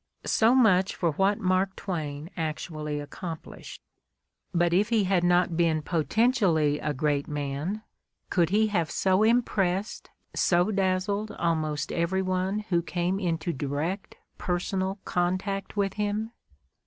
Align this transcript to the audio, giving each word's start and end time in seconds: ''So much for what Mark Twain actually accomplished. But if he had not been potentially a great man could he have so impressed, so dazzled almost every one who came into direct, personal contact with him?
''So 0.39 0.55
much 0.55 0.95
for 0.95 1.11
what 1.11 1.39
Mark 1.39 1.75
Twain 1.75 2.31
actually 2.35 2.99
accomplished. 2.99 3.83
But 4.51 4.73
if 4.73 4.89
he 4.89 5.03
had 5.03 5.23
not 5.23 5.55
been 5.55 5.83
potentially 5.83 6.79
a 6.79 6.91
great 6.91 7.27
man 7.27 7.83
could 8.31 8.49
he 8.49 8.69
have 8.69 8.89
so 8.89 9.21
impressed, 9.21 10.09
so 10.33 10.71
dazzled 10.71 11.29
almost 11.33 11.91
every 11.91 12.23
one 12.23 12.61
who 12.73 12.81
came 12.81 13.19
into 13.19 13.53
direct, 13.53 14.17
personal 14.39 14.97
contact 15.05 15.77
with 15.77 15.93
him? 15.93 16.31